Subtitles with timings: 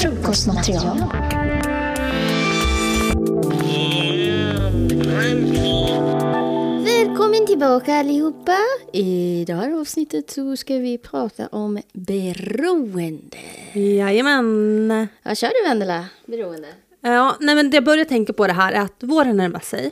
[0.00, 0.98] Frukostmaterial.
[6.84, 8.56] Välkommen tillbaka allihopa!
[8.92, 13.36] I det här avsnittet så ska vi prata om beroende.
[13.72, 15.08] Jajamän.
[15.22, 16.06] Vad kör du Vendela?
[16.26, 16.68] Beroende?
[17.00, 19.90] Ja, nej men det jag börjar tänka på det här är att våren närmar sig.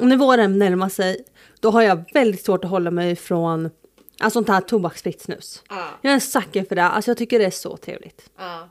[0.00, 1.24] Och när våren närmar sig,
[1.60, 3.70] då har jag väldigt svårt att hålla mig från
[4.18, 5.62] alltså, sånt här tobaksfritt snus.
[5.68, 5.88] Ja.
[6.02, 8.30] Jag är en sucker för det, alltså jag tycker det är så trevligt.
[8.38, 8.68] Ja.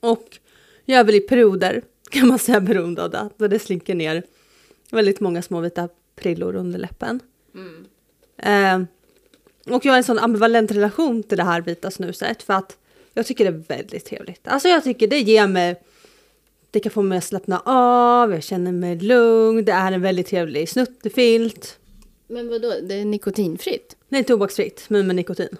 [0.00, 0.38] Och
[0.84, 3.28] jag är väl i perioder, kan man säga, beroende av det.
[3.36, 4.22] Då det slinker ner
[4.90, 7.20] väldigt många små vita prillor under läppen.
[8.36, 8.82] Eh,
[9.74, 12.76] och jag har en sån ambivalent relation till det här vita snuset för att
[13.14, 14.48] jag tycker det är väldigt trevligt.
[14.48, 15.82] Alltså jag tycker det ger mig,
[16.72, 20.26] det kan få mig att slappna av, jag känner mig lugn, det är en väldigt
[20.26, 21.78] trevlig snuttefilt.
[22.28, 23.96] Men vadå, det är nikotinfritt?
[24.10, 25.56] Är tobaksfritt men med nikotin.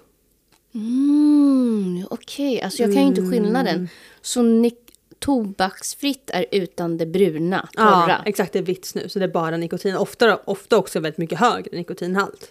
[0.74, 2.62] Mm, okej.
[2.62, 3.88] Alltså jag kan ju inte skillnaden.
[4.20, 4.78] Så nik-
[5.18, 8.04] tobaksfritt är utan det bruna, torra.
[8.08, 9.96] Ja, exakt det är vitt snus så det är bara nikotin.
[9.96, 12.50] Ofta, ofta också väldigt mycket högre nikotinhalt.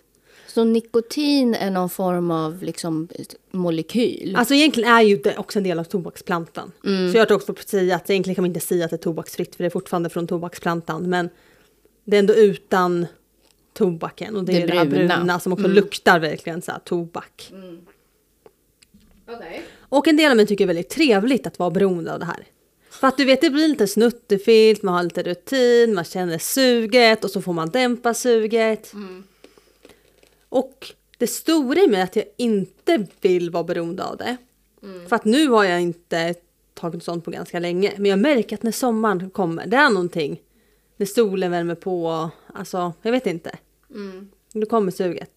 [0.53, 3.07] Så nikotin är någon form av liksom
[3.51, 4.35] molekyl?
[4.35, 6.71] Alltså egentligen är ju det också en del av tobaksplantan.
[7.11, 8.95] Så jag tror också på att säga att egentligen kan man inte säga att det
[8.95, 11.09] är tobaksfritt för det är fortfarande från tobaksplantan.
[11.09, 11.29] Men
[12.05, 13.05] det är ändå utan
[13.73, 15.17] tobaken och det, Det är det här bruna.
[15.17, 17.53] bruna som också luktar verkligen så här tobak.
[19.27, 19.63] Okej.
[19.79, 22.25] Och en del av mig tycker det är väldigt trevligt att vara beroende av det
[22.25, 22.45] här.
[22.89, 27.23] För att du vet det blir lite snuttefilt, man har lite rutin, man känner suget
[27.23, 28.93] och så får man dämpa suget.
[30.51, 34.37] Och det stora i mig är att jag inte vill vara beroende av det.
[35.07, 36.35] För att nu har jag inte
[36.73, 37.93] tagit sånt på ganska länge.
[37.97, 40.41] Men jag märker att när sommaren kommer, det är någonting.
[40.97, 43.57] När solen värmer på, alltså jag vet inte.
[44.53, 45.31] Då kommer suget.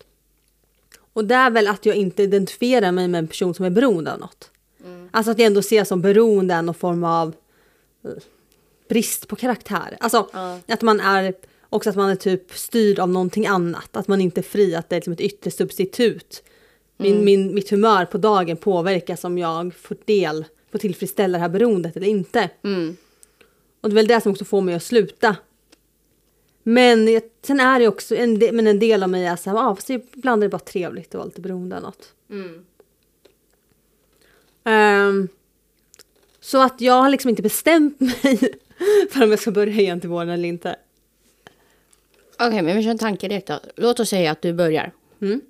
[1.13, 4.13] Och det är väl att jag inte identifierar mig med en person som är beroende
[4.13, 4.51] av något.
[5.11, 7.35] Alltså att jag ändå ser som beroende någon form av
[8.05, 8.11] eh,
[8.89, 9.97] brist på karaktär.
[10.01, 10.29] Alltså
[10.67, 11.35] att man är
[11.71, 13.97] också att man är typ styrd av någonting annat.
[13.97, 16.43] Att man inte är fri, att det är liksom ett yttre substitut.
[16.97, 21.49] Min, min, mitt humör på dagen påverkas om jag får del, får tillfredsställa det här
[21.49, 22.51] beroendet eller inte.
[23.81, 25.37] Och det är väl det som också får mig att sluta.
[26.63, 29.51] Men jag, sen är det också, en del, men en del av mig är så
[29.51, 32.13] här, ah, fast ibland är det bara trevligt att vara lite beroende av något.
[34.65, 35.29] Ehm,
[36.41, 38.55] så att jag har liksom inte bestämt mig
[39.11, 40.77] för om jag ska börja igen till våren eller inte.
[42.39, 43.61] Okej, men vi kör en tankelek då.
[43.77, 44.93] Låt oss säga att du börjar.
[45.23, 45.41] Mm.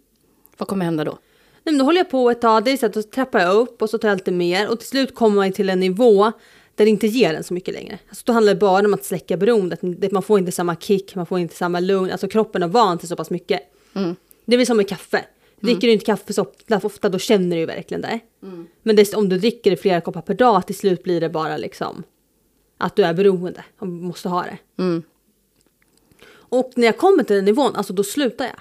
[0.59, 1.11] Vad kommer hända då?
[1.13, 3.55] Nej, men då håller jag på ett tag, det är så att då trappar jag
[3.57, 6.33] upp och så tar jag lite mer och till slut kommer man till en nivå
[6.75, 7.99] där det inte ger en så mycket längre.
[8.09, 9.79] Alltså då handlar det bara om att släcka beroendet.
[9.83, 12.11] Det- Man får inte samma kick, man får inte samma lugn.
[12.11, 13.61] Alltså kroppen har vant sig så pass mycket.
[14.45, 15.25] Det är väl som med kaffe.
[15.61, 16.47] Dricker du inte kaffe så
[16.83, 18.21] ofta då känner du ju verkligen det.
[18.83, 22.03] Men det, om du dricker flera koppar per dag till slut blir det bara liksom
[22.79, 24.59] att du är beroende och måste ha det.
[26.59, 28.61] Och när jag kommer till den nivån, alltså då slutar jag.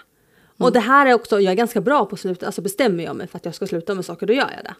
[0.57, 3.15] Och det här är också, jag är ganska bra på att sluta, alltså bestämmer jag
[3.15, 4.75] mig för att jag ska sluta med saker, då gör jag det.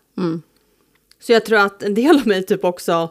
[1.20, 3.10] Så jag tror att en del av mig typ också,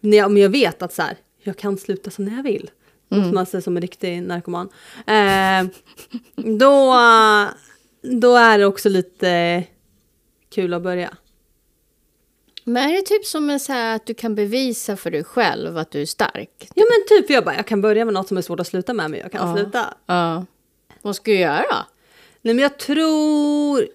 [0.00, 2.70] när jag, om jag vet att så här, jag kan sluta så när jag vill.
[3.08, 4.68] Måste man säga som en riktig narkoman.
[5.06, 5.64] Eh,
[6.34, 6.94] då,
[8.02, 9.64] då är det också lite
[10.50, 11.16] kul att börja.
[12.64, 15.78] Men är det typ som en så här att du kan bevisa för dig själv
[15.78, 16.68] att du är stark?
[16.74, 18.92] Ja men typ, jag bara, jag kan börja med något som är svårt att sluta
[18.92, 19.56] med, men jag kan Ja.
[19.56, 19.94] sluta.
[20.06, 20.44] Ja.
[21.02, 21.86] Vad ska du göra?
[22.42, 23.86] Nej men jag tror...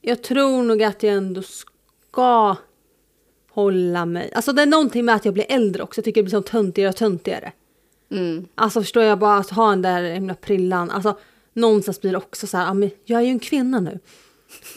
[0.00, 2.56] Jag tror nog att jag ändå ska
[3.50, 4.32] hålla mig.
[4.34, 5.98] Alltså det är någonting med att jag blir äldre också.
[5.98, 7.52] Jag tycker det blir så töntigare och töntigare.
[8.10, 8.48] Mm.
[8.54, 10.90] Alltså förstår jag bara att ha den där himla prillan.
[10.90, 11.18] Alltså
[11.52, 13.98] någonstans blir det också så här, jag är ju en kvinna nu.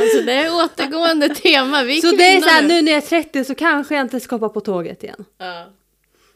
[0.00, 1.82] Alltså det är återgående tema.
[1.82, 4.20] Vi Så det är så här, nu när jag är 30 så kanske jag inte
[4.20, 5.24] ska hoppa på tåget igen.
[5.38, 5.66] Ja.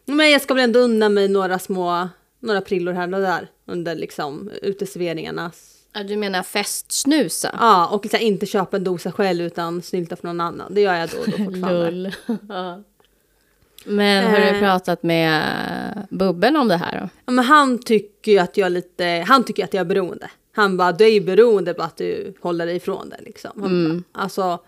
[0.05, 2.09] Men jag ska väl ändå unna mig några små,
[2.41, 5.53] några prillor här och där under liksom uteserveringarna.
[5.95, 7.57] Ja, Du menar festsnusa?
[7.61, 10.75] Ja, och liksom inte köpa en dosa själv utan snylta för någon annan.
[10.75, 11.91] Det gör jag då och då fortfarande.
[11.91, 12.15] Lull.
[12.49, 12.83] Ja.
[13.87, 14.59] Men har du Eh.
[14.61, 15.43] pratat med
[16.11, 17.09] Bubben om det här då?
[17.27, 20.31] Ja, men han tycker ju att jag är lite, han tycker att jag är beroende.
[20.57, 23.63] Han bara, du är ju beroende på att du håller dig ifrån det liksom.
[23.63, 24.59] Han bara, alltså.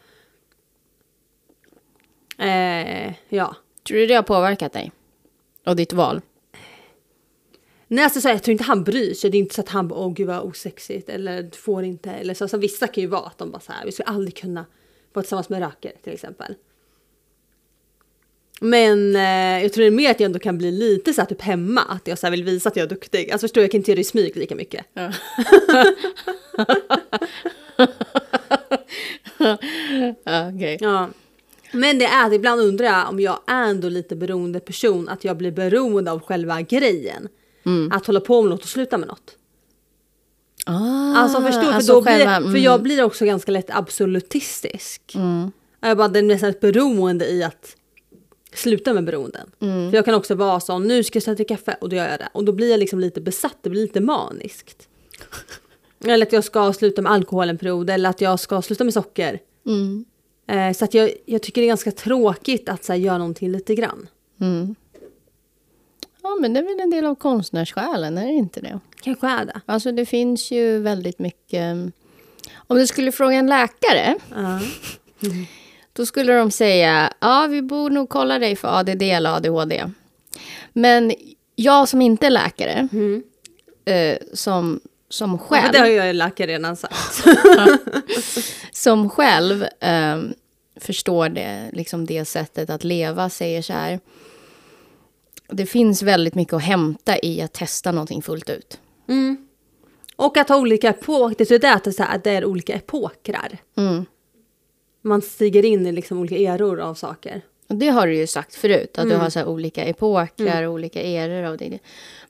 [2.39, 3.57] Eh, ja.
[3.89, 4.93] Tror du det har påverkat dig?
[5.67, 6.21] Och ditt val?
[7.89, 9.31] Nej, alltså, så här, jag tror inte han bryr sig.
[9.31, 12.11] Det är inte så att han bara, åh gud vad osexigt eller du får inte.
[12.11, 14.37] Eller så, så vissa kan ju vara att de bara så här, vi skulle aldrig
[14.37, 14.67] kunna
[15.13, 16.55] vara tillsammans med rökare till exempel.
[18.61, 21.29] Men eh, jag tror det är mer att jag ändå kan bli lite så här
[21.29, 23.31] typ hemma, att jag så här vill visa att jag är duktig.
[23.31, 24.87] Alltså förstår du, jag kan inte göra det i smyg lika mycket.
[24.95, 25.13] Ja.
[30.55, 30.79] okej.
[30.81, 31.09] Ja.
[31.73, 35.25] Men det är att ibland undrar jag om jag är ändå lite beroende person, att
[35.25, 37.29] jag blir beroende av själva grejen.
[37.67, 37.93] Mm.
[37.93, 39.37] Att hålla på med något och sluta med något.
[40.67, 41.63] Ah, Alltså förstår?
[41.63, 42.63] För, alltså då blir, själva- för mm.
[42.63, 45.13] jag blir också ganska lätt absolutistisk.
[45.15, 45.53] Mm.
[45.81, 47.77] Jag bara, det är nästan ett beroende i att
[48.59, 49.51] sluta med beroenden.
[49.61, 49.91] Mm.
[49.91, 52.19] För jag kan också vara sån, nu ska jag sätta kaffe och då gör jag
[52.19, 52.29] det.
[52.33, 54.89] Och då blir jag liksom lite besatt, det blir lite maniskt.
[56.05, 58.93] Eller att jag ska sluta med alkohol en period, eller att jag ska sluta med
[58.95, 59.39] socker.
[59.67, 60.05] Mm.
[60.49, 63.53] Eh, så att jag, jag tycker det är ganska tråkigt att så här, göra någonting
[63.53, 64.09] lite grann.
[64.41, 64.75] Mm.
[66.23, 68.81] Ja, men det är väl en del av konstnärssjälen, är det inte det?
[69.01, 69.61] Kanske är det.
[69.67, 71.77] Alltså det finns ju väldigt mycket...
[72.55, 74.61] Om du skulle fråga en läkare, Ja.
[75.97, 79.85] då skulle de säga ja, vi borde nog kolla dig för ADD eller ADHD.
[80.73, 81.13] Men
[81.57, 83.23] jag som inte är läkare, Mm.
[83.85, 87.25] eh, som, som Ja, själv, för det har jag läkare redan sagt.
[88.73, 90.19] som själv eh,
[90.81, 94.01] förstår det, liksom det sättet att leva, säger så här.
[95.49, 98.79] Det finns väldigt mycket att hämta i att testa någonting fullt ut.
[99.09, 99.37] Mm.
[100.17, 103.59] Och att ha olika epoker, det är det att det är, olika epokrar.
[103.77, 104.07] Mm.
[105.07, 107.43] Man stiger in i liksom olika eror av saker.
[107.69, 109.09] Och det har du ju sagt förut, att Mm.
[109.09, 111.79] du har så olika epoker, olika eror av det.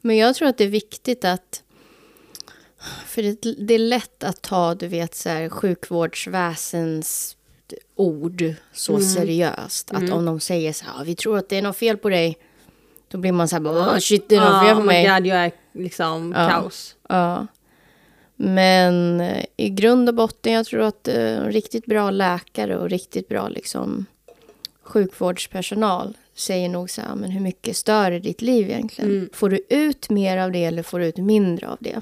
[0.00, 1.62] Men jag tror att det är viktigt att...
[3.06, 7.36] För det, det är lätt att ta, du vet, så här, sjukvårdsväsens
[7.96, 9.04] ord så Mm.
[9.04, 9.90] seriöst.
[9.90, 12.08] Att om de säger så här, "Ja, vi tror att det är något fel på
[12.08, 12.38] dig.
[13.08, 15.06] Då blir man så här, bara, "Åh, shit, det är något fel på oh mig.
[15.08, 16.48] God, jag är liksom Ja.
[16.50, 16.96] kaos.
[17.08, 17.46] Ja.
[18.36, 23.28] Men eh, i grund och botten, jag tror att eh, riktigt bra läkare och riktigt
[23.28, 24.06] bra liksom,
[24.82, 29.10] sjukvårdspersonal säger nog så här, men hur mycket stör det ditt liv egentligen?
[29.10, 29.28] Mm.
[29.32, 32.00] Får du ut mer av det eller får du ut mindre av det?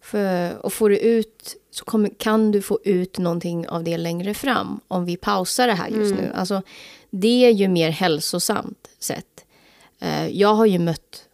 [0.00, 4.34] För, och får du ut så kommer, kan du få ut någonting av det längre
[4.34, 6.24] fram om vi pausar det här just Mm.
[6.24, 6.32] nu.
[6.34, 6.62] Alltså,
[7.10, 9.44] det är ju mer hälsosamt sett.
[10.00, 11.25] Eh, jag har ju mött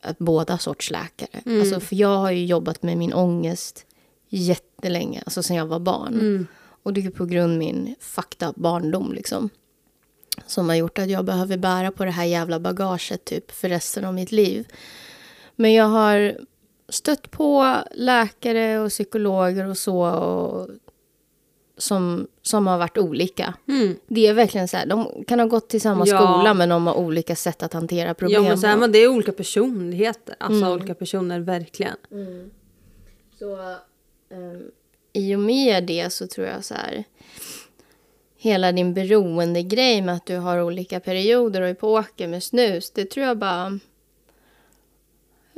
[0.00, 1.42] att båda sorts läkare.
[1.46, 1.60] Mm.
[1.60, 3.86] Alltså, för jag har ju jobbat med min ångest
[4.28, 6.14] jättelänge, alltså sen jag var barn.
[6.14, 6.46] Mm.
[6.82, 7.94] Och det är på grund av min
[8.40, 9.50] up barndom liksom.
[10.46, 14.04] Som har gjort att jag behöver bära på det här jävla bagaget typ för resten
[14.04, 14.68] av mitt liv.
[15.56, 16.38] Men jag har
[16.88, 20.68] stött på läkare och psykologer och så och
[21.80, 23.54] som, som har varit olika.
[23.68, 23.96] Mm.
[24.08, 26.18] Det är verkligen så här, de kan ha gått till samma Ja.
[26.18, 28.42] skola men de har olika sätt att hantera problem.
[28.42, 28.80] Ja men så är på.
[28.80, 30.34] man, det är olika personligheter.
[30.38, 30.72] Alltså Mm.
[30.72, 31.96] olika personer verkligen.
[33.38, 33.56] Så
[34.34, 34.70] um,
[35.12, 37.04] i och med det så tror jag så här.
[38.36, 42.90] Hela din beroendegrej med att du har olika perioder och epoker med snus.
[42.90, 43.78] Det tror jag bara.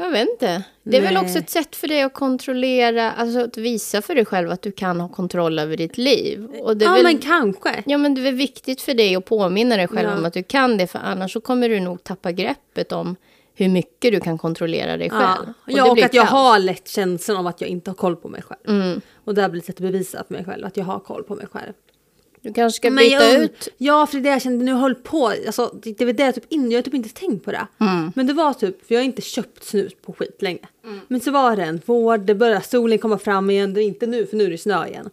[0.05, 0.63] Jag vet inte.
[0.83, 1.23] Det är väl Nej.
[1.25, 3.13] också ett sätt för dig att kontrollera.
[3.13, 6.45] Alltså att visa för dig själv att du kan ha kontroll över ditt liv.
[6.63, 7.83] Och det är Ja väl, men kanske.
[7.87, 10.17] Ja men det är väl viktigt för dig att påminna dig själv Ja.
[10.19, 10.87] om att du kan det.
[10.87, 13.17] För annars så kommer du nog tappa greppet om
[13.55, 15.23] hur mycket du kan kontrollera dig själv.
[15.47, 16.31] Ja, Och ja och att jag kaos.
[16.31, 18.83] har lätt känslan av att jag inte har koll på mig själv.
[18.83, 19.01] Mm.
[19.25, 21.23] Och det har blivit ett sätt att bevisa för mig själv att jag har koll
[21.23, 21.73] på mig själv.
[22.43, 23.69] Du kanske ska Men byta jag, ut.
[23.79, 25.27] Ja, för det jag kände nu hållit på.
[25.27, 27.67] Alltså, det, var det jag typ in, jag har typ inte tänkt på det.
[27.81, 28.13] Mm.
[28.15, 30.69] Men det var typ, för jag har inte köpt snus på skit länge.
[31.09, 33.75] Men så var det en vår, det började solen komma fram igen.
[33.75, 35.11] Det inte nu, för nu är det snö igen.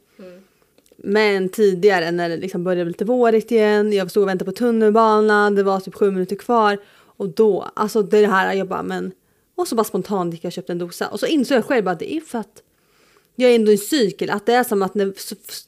[0.98, 3.93] Men tidigare när det liksom började bli lite vårigt igen.
[3.93, 5.55] Jag stod och väntade på tunnelbanan.
[5.55, 6.77] Det var typ sju minuter kvar.
[7.17, 9.12] Och då, alltså det här, jag bara men.
[9.55, 11.07] Och så bara spontant gick jag och köpte en dosa.
[11.07, 12.63] Och så insåg jag själv att det är för att
[13.41, 14.29] jag är ändå i en cykel.
[14.29, 15.13] Att det är som att när,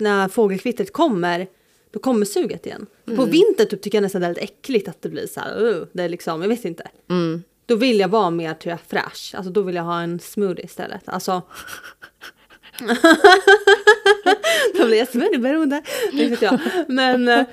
[0.04, 1.48] när fågelkvittret kommer,
[1.92, 2.86] då kommer suget igen.
[3.16, 5.64] På vintern typ, tycker jag nästan det är lite äckligt att det blir så här.
[5.64, 6.88] Uh, det är liksom, jag vet inte.
[7.10, 7.44] Mm.
[7.66, 9.34] Då vill jag vara mer tror jag, fräsch.
[9.36, 11.02] Alltså då vill jag ha en smoothie istället.
[11.06, 11.42] Alltså.
[14.78, 15.82] då blir jag smoothieberoende.
[16.12, 16.60] Det vet jag.
[16.88, 17.46] Men eh,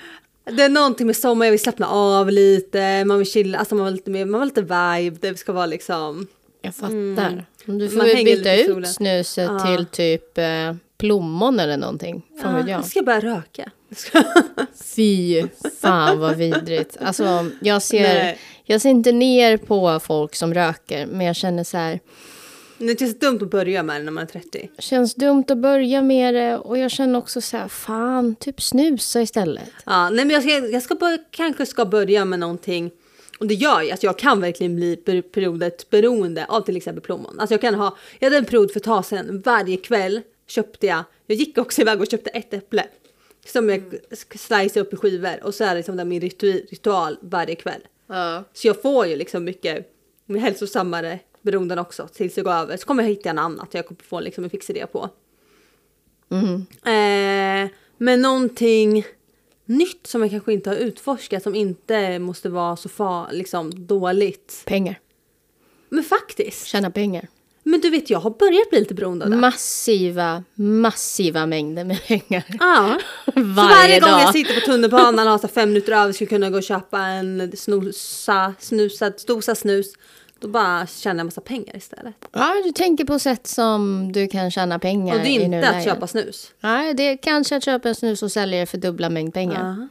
[0.44, 3.84] det är någonting med sommar, jag vill slappna av lite, man vill chilla, alltså man
[3.84, 6.26] vill lite mer, man vill lite vibe, det ska vara liksom.
[6.68, 7.44] Jag fattar.
[7.64, 8.90] Du får Man väl hänger byta ut solen.
[8.90, 9.76] snuset Ja.
[9.76, 12.22] till typ eh, plommon eller någonting.
[12.42, 12.68] Fan Ja, jag.
[12.68, 13.70] jag ska börja röka.
[14.96, 15.42] Fy
[15.80, 16.96] fan vad vidrigt.
[17.00, 18.38] Alltså jag ser, Nej.
[18.64, 21.06] jag ser inte ner på folk som röker.
[21.06, 22.00] Men jag känner så här.
[22.78, 24.70] Det känns dumt att börja med det när man är 30.
[24.78, 26.56] Känns dumt att börja med det.
[26.58, 27.68] Och jag känner också så här.
[27.68, 29.64] Fan, typ snusa istället.
[29.86, 32.90] Ja, nej men jag, ska, jag ska börja, kanske ska börja med någonting.
[33.38, 37.02] Och det gör ju att jag kan verkligen bli per- periodet beroende av till exempel
[37.02, 37.40] plommon.
[37.40, 40.86] Alltså jag kan ha, jag hade en period för ett tag sedan, varje kväll köpte
[40.86, 42.86] jag, jag gick också iväg och köpte ett äpple.
[43.46, 43.82] Som jag
[44.34, 47.80] slicear upp i skivor och så är det liksom där min ritu- ritual varje kväll.
[48.06, 48.44] Ja.
[48.52, 49.92] Så jag får ju liksom mycket
[50.26, 52.76] med hälsosammare beroenden också tills jag går över.
[52.76, 55.10] Så kommer jag hitta en annat jag kommer få liksom en fix idé på.
[56.30, 56.66] Mm.
[56.84, 59.04] Eh, men någonting
[59.68, 64.62] nytt som jag kanske inte har utforskat som inte måste vara så far, liksom, dåligt.
[64.64, 64.98] Pengar.
[65.88, 66.66] Men faktiskt.
[66.66, 67.28] Tjäna pengar.
[67.62, 69.36] Men du vet jag har börjat bli lite beroende av det.
[69.36, 72.44] Massiva, massiva mängder med pengar.
[72.60, 72.98] Ja.
[73.34, 74.20] Varje, Så varje gång dag.
[74.20, 77.56] jag sitter på tunnelbanan och har fem minuter över skulle kunna gå och köpa en
[77.56, 79.92] snosa, snusad, dosa snus.
[80.40, 82.14] Då bara tjänar jag massa pengar istället.
[82.32, 85.84] Ja, du tänker på sätt som du kan tjäna pengar Och det är inte att
[85.84, 86.52] köpa snus.
[86.60, 89.88] Nej, det är kanske att köpa en snus och sälja det för dubbla mängd pengar.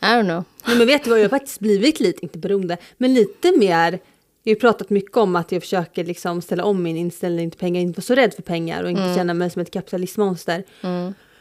[0.00, 0.08] Ja.
[0.08, 0.44] I don't know.
[0.66, 3.98] Nej, men vet du vad, jag har faktiskt blivit lite, inte beroende, men lite mer
[4.42, 7.60] jag har ju pratat mycket om att jag försöker liksom ställa om min inställning till
[7.60, 10.64] pengar, inte vara så rädd för pengar och inte känna mig som ett kapitalistmonster.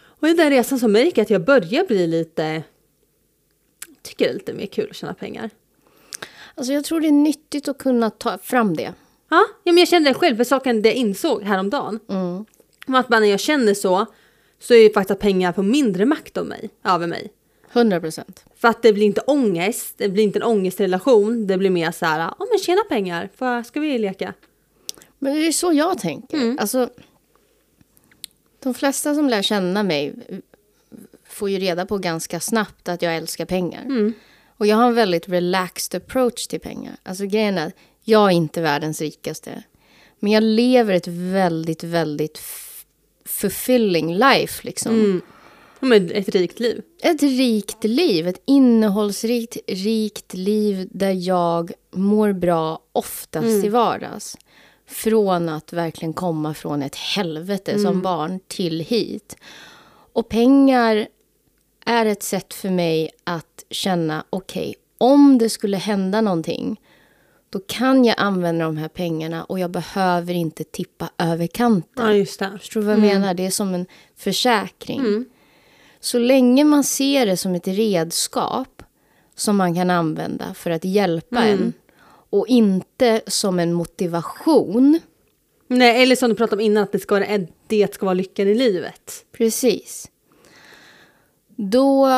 [0.05, 2.63] Och i den resan märker jag att jag börjar bli lite,
[4.01, 5.49] tycker det är lite mer kul att tjäna pengar.
[6.55, 8.93] Alltså jag tror det är nyttigt att kunna ta fram det.
[9.29, 11.99] Ja, ja men jag kände det själv, för saken det jag insåg häromdagen.
[12.09, 12.45] Mm.
[12.87, 14.05] Att bara när jag känner så,
[14.59, 17.31] så är ju faktiskt att pengar på mindre makt av mig, över mig.
[17.71, 18.45] 100 procent.
[18.55, 22.05] För att det blir inte ångest, det blir inte en ångestrelation, det blir mer så
[22.05, 24.33] här, ja men tjäna pengar, för, ska vi leka?
[25.19, 26.37] Men det är så jag tänker.
[26.37, 26.57] Mm.
[26.59, 26.89] Alltså,
[28.59, 30.13] de flesta som lär känna mig
[31.25, 33.81] får ju reda på ganska snabbt att jag älskar pengar.
[33.81, 34.13] Mm.
[34.63, 36.95] Och jag har en väldigt relaxed approach till pengar.
[37.03, 39.63] Alltså grejen är att jag är inte världens rikaste.
[40.19, 42.41] Men jag lever ett väldigt, väldigt
[43.25, 44.91] fulfilling life liksom.
[44.91, 45.21] Mm.
[45.79, 46.81] Men ett rikt liv.
[47.01, 54.37] Ett rikt liv, ett innehållsrikt rikt liv där jag mår bra oftast i vardags.
[54.87, 59.35] Från att verkligen komma från ett helvete som barn till hit.
[60.13, 61.07] Och pengar
[61.85, 66.79] är ett sätt för mig att känna, okej, om det skulle hända någonting
[67.53, 72.05] då kan jag använda de här pengarna och jag behöver inte tippa över kanten.
[72.05, 72.57] Ja, just det.
[72.59, 73.33] Förstår du vad jag menar?
[73.33, 73.85] Det är som en
[74.15, 75.25] försäkring.
[75.99, 78.83] Så länge man ser det som ett redskap
[79.35, 81.73] som man kan använda för att hjälpa en
[82.29, 84.99] och inte som en motivation.
[85.67, 88.47] Nej, eller som du pratade om innan, att det ska, vara, det ska vara lyckan
[88.47, 89.25] i livet.
[89.31, 90.09] Precis.
[91.55, 92.09] Då,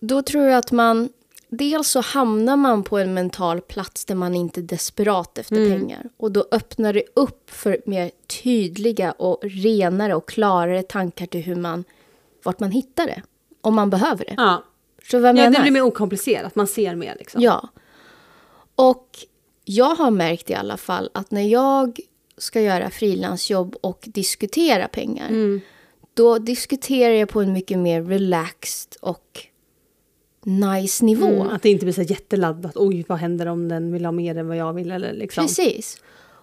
[0.00, 1.08] då tror jag att man...
[1.52, 6.08] Dels så hamnar man på en mental plats där man inte är desperat efter pengar.
[6.16, 8.10] Och då öppnar det upp för mer
[8.42, 11.84] tydliga och renare och klarare tankar till hur man,
[12.42, 13.22] vart man hittar det.
[13.60, 14.34] Om man behöver det.
[14.36, 14.64] Ja,
[15.10, 17.42] du vad jag ja det blir mer okomplicerat, man ser mer liksom.
[17.42, 17.68] Ja.
[18.74, 19.08] Och
[19.64, 22.00] jag har märkt i alla fall att när jag
[22.38, 25.60] ska göra frilansjobb och diskutera pengar.
[26.14, 29.46] Då diskuterar jag på en mycket mer relaxed och
[30.44, 31.26] nice nivå.
[31.26, 34.36] Mm, att det inte blir så jätteladdat, oj vad händer om den vill ha mer
[34.36, 35.44] än vad jag vill eller liksom.
[35.44, 36.02] Precis.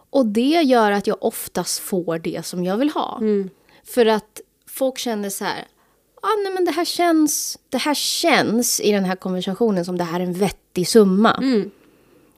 [0.09, 3.21] Och det gör att jag oftast får det som jag vill ha.
[3.83, 5.67] För att folk känner så här,
[6.21, 10.03] ah, nej, men det här känns, det här känns i den här konversationen som det
[10.03, 11.43] här är en vettig summa.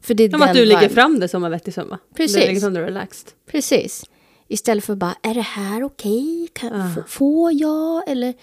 [0.01, 1.97] För det är Som att du lägger fram det som en vettig summa.
[2.15, 2.35] Precis.
[2.35, 3.27] Du lägger fram det relaxed.
[3.51, 4.05] Precis.
[4.51, 6.47] Istället för bara, är det här okej?
[6.53, 8.09] Kan- f- Får jag?
[8.09, 8.33] Eller...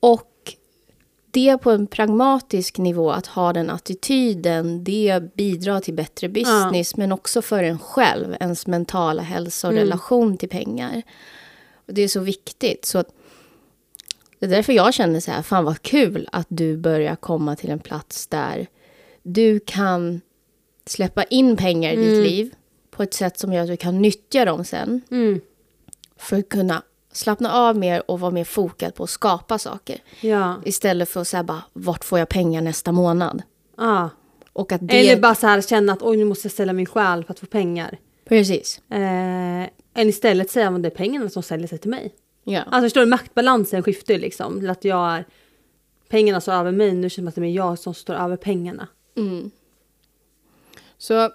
[0.00, 0.32] Och
[1.30, 7.12] det på en pragmatisk nivå, att ha den attityden, det bidrar till bättre business, men
[7.12, 11.02] också för en själv, ens mentala hälsa och relation till pengar.
[11.86, 12.84] Och det är så viktigt.
[12.84, 13.08] Så att
[14.38, 17.70] det är därför jag känner så här, fan vad kul att du börjar komma till
[17.70, 18.66] en plats där
[19.22, 20.20] du kan
[20.86, 22.54] släppa in pengar i ditt liv
[22.96, 25.00] på ett sätt som gör att du kan nyttja dem sen.
[25.10, 25.40] Mm.
[26.16, 29.98] För att kunna slappna av mer och vara mer fokad på att skapa saker.
[30.20, 30.54] Ja.
[30.64, 33.42] Istället för att säga bara, vart får jag pengar nästa månad?
[33.76, 34.08] Ah.
[34.52, 35.00] Och att det...
[35.00, 37.38] Eller bara så här känna att oj nu måste jag ställa min själ för att
[37.38, 37.98] få pengar.
[38.28, 38.80] Precis.
[38.90, 42.14] Eh, än istället säga att det är pengarna som säljer sig till mig.
[42.44, 42.62] Ja.
[42.62, 44.60] Alltså förstår du, maktbalansen skiftar ju liksom.
[44.60, 45.26] Till att jag är,
[46.08, 48.36] pengarna står över mig, nu känns det som att det är jag som står över
[48.36, 48.88] pengarna.
[49.16, 49.50] Mm.
[50.98, 51.30] Så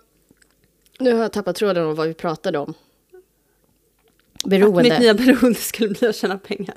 [1.04, 2.74] nu har jag tappat tråden om vad vi pratade om.
[4.44, 4.84] Att Beroende.
[4.84, 6.76] mitt nya beroende skulle bli att tjäna pengar.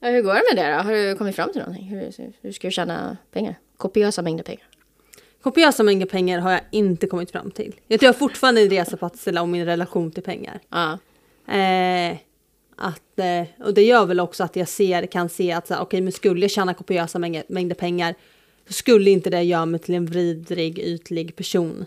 [0.00, 0.82] Ja, hur går det med det då?
[0.82, 1.86] Har du kommit fram till någonting?
[1.86, 3.54] Hur, hur ska du tjäna pengar?
[3.76, 4.66] Kopiösa mängder pengar.
[5.42, 7.74] Kopiösa mängder pengar har jag inte kommit fram till.
[7.86, 10.60] Jag tror jag har fortfarande en resa på att ställa om min relation till pengar.
[10.68, 10.98] Ja.
[11.54, 12.16] Eh,
[12.76, 16.00] att, eh, och det gör väl också att jag ser, kan se att så okej,
[16.00, 18.14] men skulle jag tjäna kopiösa mängder, mängder pengar
[18.66, 21.86] så skulle inte det göra mig till en vidrig, ytlig person.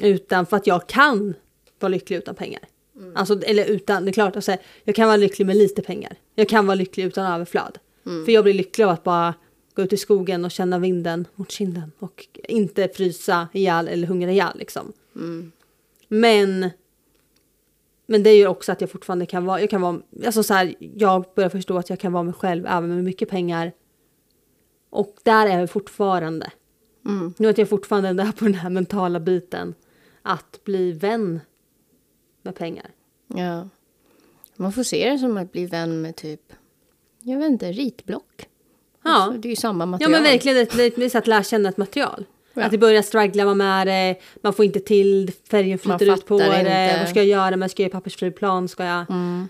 [0.00, 1.34] Utan för att jag kan
[1.78, 2.62] vara lycklig utan pengar.
[2.96, 3.16] Mm.
[3.16, 6.16] Alltså, eller utan, det är klart, alltså, jag kan vara lycklig med lite pengar.
[6.34, 7.78] Jag kan vara lycklig utan överflöd.
[8.06, 8.24] Mm.
[8.24, 9.34] För jag blir lycklig av att bara
[9.74, 11.92] gå ut i skogen och känna vinden mot kinden.
[11.98, 14.92] Och inte frysa ihjäl eller hungra ihjäl liksom.
[15.16, 15.52] Mm.
[16.08, 16.70] Men
[18.10, 20.74] men det gör också att jag fortfarande kan vara, jag kan vara, alltså så här,
[20.78, 23.72] jag börjar förstå att jag kan vara mig själv även med mycket pengar.
[24.90, 26.50] Och där är jag fortfarande.
[27.06, 27.34] Mm.
[27.38, 29.74] Nu att jag fortfarande är där på den här mentala biten.
[30.22, 31.40] Att bli vän
[32.42, 32.90] med pengar.
[33.26, 33.68] Ja.
[34.56, 36.52] Man får se det som att bli vän med typ,
[37.22, 38.48] jag vet inte, ritblock.
[39.04, 39.10] Ja.
[39.10, 40.10] Alltså, det är ju samma Ja material.
[40.10, 42.26] men verkligen, det, är så att lära känna ett material.
[42.54, 42.64] Ja.
[42.64, 46.58] Att det börjar struggla med det, man får inte till, färgen flyter ut på det.
[46.58, 46.98] inte.
[46.98, 47.56] Vad ska jag göra?
[47.56, 48.68] Men ska jag göra pappersflygplan?
[48.68, 49.10] Ska jag...
[49.10, 49.48] Mm.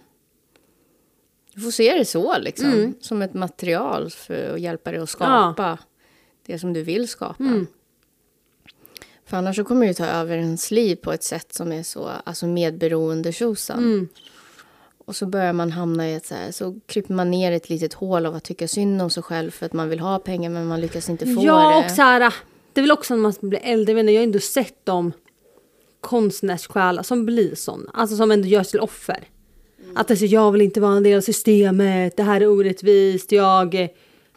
[1.54, 2.72] Du får se det så, liksom.
[2.72, 2.94] Mm.
[3.00, 5.78] Som ett material för att hjälpa dig att skapa
[6.46, 7.44] det som du vill skapa.
[7.44, 7.66] Mm.
[9.30, 12.10] För annars så kommer det ta över ens liv på ett sätt som är så
[12.24, 13.32] alltså medberoende.
[13.70, 14.08] Mm.
[15.04, 17.68] Och så börjar man hamna i ett så här, så kryper man ner i ett
[17.68, 20.50] litet hål av att tycka synd om sig själv för att man vill ha pengar
[20.50, 21.84] men man lyckas inte få Ja, det.
[21.84, 22.34] och så här,
[22.72, 25.12] det är väl också när man blir äldre, inte, jag har ändå sett de
[26.00, 29.24] konstnärssjälar som blir sådana, alltså som ändå görs till offer.
[29.94, 33.88] Att alltså, jag vill inte vara en del av systemet, det här är orättvist, jag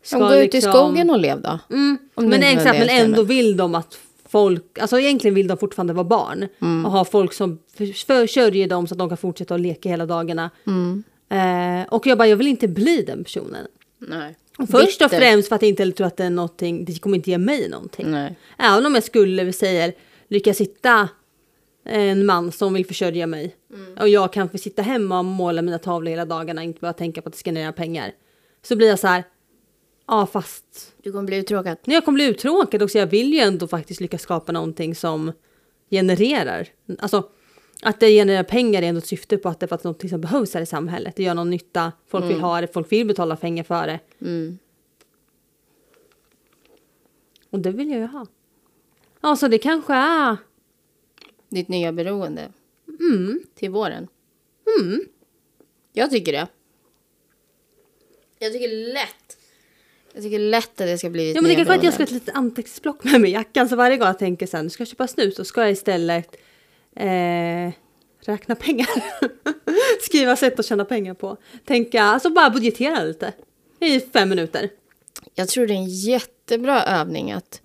[0.04, 0.74] ska De går ut i liksom...
[0.74, 1.60] skogen och lev då.
[1.70, 3.98] Mm, men exakt, men ändå vill de att
[4.34, 6.48] folk, alltså egentligen vill de fortfarande vara barn.
[6.62, 6.86] Mm.
[6.86, 10.06] Och ha folk som för- försörjer dem så att de kan fortsätta att leka hela
[10.06, 10.50] dagarna.
[10.68, 11.04] Mm.
[11.30, 13.68] Eh, och jag bara, jag vill inte bli den personen.
[14.00, 14.36] Nej.
[14.72, 17.30] Först och främst för att jag inte tror att det är någonting, det kommer inte
[17.32, 18.12] ge mig någonting.
[18.12, 18.36] Nej.
[18.58, 19.94] Även om jag skulle, vi säger,
[20.28, 21.10] lyckas hitta
[21.86, 23.56] en man som vill försörja mig.
[23.74, 23.98] Mm.
[23.98, 27.22] Och jag kan få sitta hemma och måla mina tavlor hela dagarna, inte bara tänka
[27.22, 28.12] på att det ska generera pengar.
[28.62, 29.24] Så blir jag så här,
[30.08, 31.78] ja fast Du kommer bli uttråkad.
[31.86, 35.32] när jag kommer bli uttråkad också, jag vill ju ändå faktiskt lyckas skapa någonting som
[35.90, 36.68] genererar.
[37.00, 37.30] Alltså
[37.82, 40.22] att det genererar pengar är ändå ett syfte på att det är faktiskt någonting som
[40.22, 41.16] behövs här i samhället.
[41.16, 44.00] Det gör någon nytta, folk vill ha det, folk vill betala pengar för det.
[44.22, 44.58] Mm.
[47.50, 48.28] Och det vill jag ju ha.
[49.22, 50.38] Ja, så det kanske är...
[51.50, 52.52] Ditt nya beroende.
[53.00, 54.08] Mm, Till våren.
[54.82, 55.02] mm.
[55.94, 56.48] Jag tycker det.
[58.40, 59.38] Jag tycker lätt.
[60.14, 62.02] Jag tycker lätt att det ska bli ditt Ja men det kanske att jag ska
[62.04, 63.70] ha ett litet anteckningsblock med mig i jackan.
[63.70, 66.36] Så varje gång jag tänker sen, nu ska jag köpa snus, så ska jag istället
[66.96, 67.74] eh,
[68.26, 68.88] räkna pengar.
[70.02, 71.38] Skriva sätt att tjäna pengar på.
[71.66, 73.34] Tänka, alltså bara budgetera lite.
[73.80, 74.70] I fem minuter.
[75.36, 77.62] Jag tror det är en jättebra övning att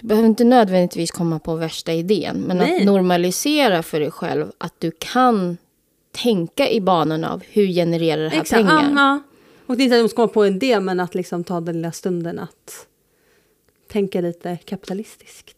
[0.00, 2.76] du behöver inte nödvändigtvis komma på värsta idén, men Nej.
[2.76, 5.56] att normalisera för dig själv att du kan
[6.12, 8.90] tänka i banorna av hur genererar det här Exakt, pengar.
[8.94, 9.22] ja, ja.
[9.66, 11.60] Och det är inte att de ska komma på en idé, men att liksom ta
[11.60, 12.86] den lilla stunden att
[13.88, 15.56] tänka lite kapitalistiskt.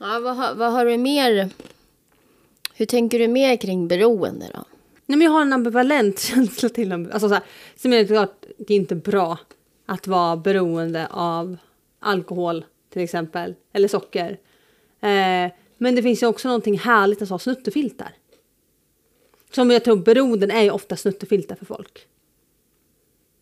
[0.00, 1.50] Ja, vad, har- vad har du mer?
[2.74, 4.64] Hur tänker du mer kring beroende då?
[5.06, 6.92] Nej, men jag har en ambivalent känsla till.
[6.92, 7.42] Alltså, så här,
[7.76, 9.38] som är klart, det är inte bra
[9.86, 11.56] att vara beroende av
[12.00, 14.30] alkohol till exempel, eller socker.
[15.00, 18.14] Eh, men det finns ju också någonting härligt att ha snuttefiltar.
[19.54, 22.06] Som jag tror beroenden är ju ofta snuttefiltar för folk.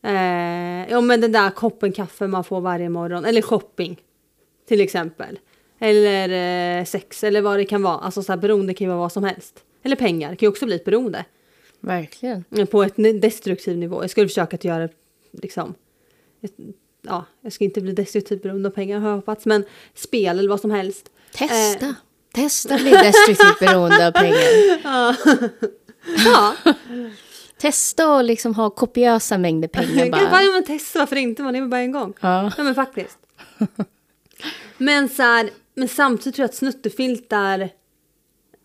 [0.02, 4.00] Eh, ja men den där koppen kaffe man får varje morgon, eller shopping
[4.68, 5.38] till exempel.
[5.78, 7.98] Eller eh, sex eller vad det kan vara.
[7.98, 9.64] Alltså så här, beroende kan ju vara vad som helst.
[9.82, 11.24] Eller pengar kan ju också bli ett beroende.
[11.80, 12.44] Verkligen.
[12.70, 14.02] På ett destruktiv nivå.
[14.02, 14.88] Jag skulle försöka att göra
[15.32, 15.74] liksom,
[16.42, 16.52] ett,
[17.02, 20.48] ja, jag ska inte bli destruktivt beroende av pengar har jag hoppats, men spel eller
[20.48, 21.10] vad som helst.
[21.32, 21.86] Testa.
[21.86, 21.92] Eh.
[22.34, 24.82] Testa bli destruktivt beroende av pengar.
[24.84, 25.14] Ja,
[27.58, 30.42] Testa och liksom ha kopiösa mängder pengar bara, bara.
[30.42, 31.42] ja, men testa, varför inte?
[31.42, 32.14] Man lever bara en gång.
[32.20, 32.52] Ja.
[32.56, 33.18] Ja men faktiskt.
[34.78, 37.70] Men, så här, men samtidigt tror jag att snuttefiltar,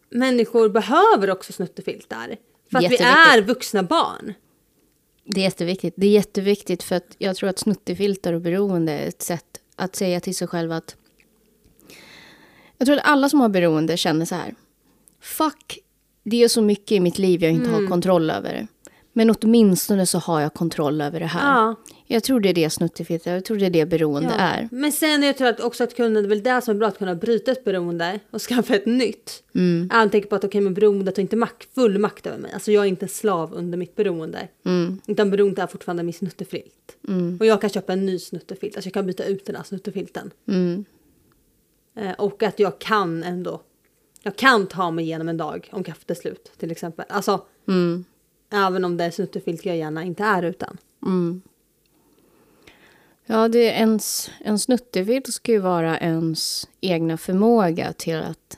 [0.09, 2.35] människor behöver också snuttefiltar.
[2.71, 4.33] För att vi är vuxna barn.
[5.25, 5.93] Det är jätteviktigt.
[5.97, 9.95] Det är jätteviktigt för att jag tror att snuttefilter och beroende är ett sätt att
[9.95, 10.95] säga till sig själv att
[12.77, 14.55] jag tror att alla som har beroende känner så här.
[15.21, 15.79] Fuck,
[16.29, 17.81] det är så mycket i mitt liv jag inte Mm.
[17.83, 18.67] har kontroll över.
[19.13, 21.55] Men åtminstone så har jag kontroll över det här.
[21.55, 21.75] Ja.
[22.05, 24.69] Jag tror det är det snuttefilter, jag tror det är det beroende är.
[24.71, 26.87] Men sen jag tror jag också att kunna, det är väl det som är bra
[26.87, 29.43] att kunna bryta ett beroende och skaffa ett nytt.
[29.55, 29.89] Mm.
[29.93, 32.51] Jag tänker på att okej men beroendet har inte makt, full makt över mig.
[32.53, 34.47] Alltså jag är inte en slav under mitt beroende.
[34.65, 34.99] Mm.
[35.07, 36.97] Utan beroendet är fortfarande min snuttefilt.
[37.07, 37.37] Mm.
[37.39, 40.31] Och jag kan köpa en ny snuttefilt, alltså jag kan byta ut den här snuttefilten.
[40.47, 40.85] Mm.
[41.95, 43.61] Eh, och att jag kan ändå,
[44.27, 47.05] jag kan ta mig igenom en dag om kaffet är slut till exempel.
[47.09, 48.05] Alltså Mm.
[48.49, 50.77] även om det är snuttefilt jag gärna inte är utan.
[51.05, 51.41] Mm.
[53.25, 58.57] Ja, det är ens, en snuttefilt ska ju vara ens egna förmåga till att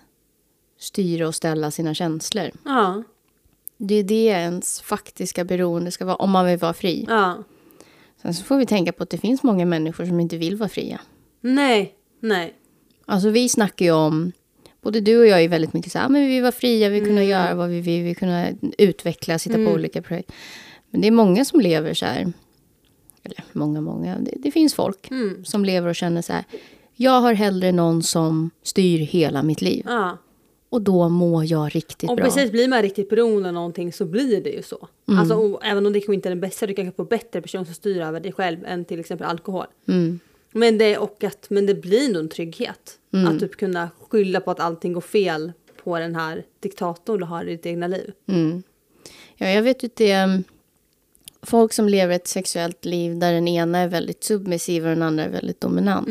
[0.77, 2.49] styra och ställa sina känslor.
[2.65, 3.03] Ja.
[3.77, 7.05] Det är det ens faktiska beroende ska vara om man vill vara fri.
[7.09, 7.43] Ja.
[8.21, 10.69] Sen så får vi tänka på att det finns många människor som inte vill vara
[10.69, 10.99] fria.
[11.41, 11.95] Nej.
[12.19, 12.55] Nej.
[13.05, 14.31] Alltså vi snackar ju om,
[14.81, 16.99] både du och jag är väldigt mycket så här, "Ah, men vi vara fria, vi
[16.99, 20.31] vill kunna göra vad vi vill, vi kunna utveckla, sitta på olika projekt.
[20.89, 22.33] Men det är många som lever så här,
[23.23, 25.45] eller många, många, det, det finns folk Mm.
[25.45, 26.43] som lever och känner så här,
[26.95, 29.83] jag har hellre någon som styr hela mitt liv.
[29.87, 30.17] Ja.
[30.71, 32.25] Och då mår jag riktigt Och bra.
[32.25, 34.87] precis, blir man riktigt beroende av någonting så blir det ju så.
[35.07, 37.65] Alltså, och även om det kanske inte är den bästa, du kanske får bättre person
[37.65, 39.65] som styr över dig själv än till exempel alkohol.
[39.87, 40.19] Mm.
[40.51, 42.97] Men det, och att, men det blir ändå en trygghet.
[43.27, 45.51] Att typ kunna skylla på att allting går fel
[45.83, 48.11] på den här diktatorn du har i ditt egna liv.
[48.27, 48.63] Mm.
[49.35, 50.43] Ja, jag vet ju att det är
[51.41, 55.23] folk som lever ett sexuellt liv där den ena är väldigt submissiv och den andra
[55.23, 56.07] är väldigt dominant.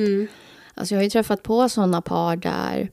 [0.74, 2.90] Alltså jag har ju träffat på sådana par där